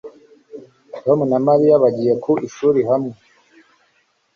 [1.03, 3.13] Tom na Mariya bagiye ku ishuri hamwe